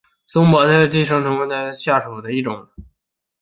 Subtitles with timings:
[0.25, 2.85] 松柏钝果寄生为桑寄生科钝果寄生属下的一个变种。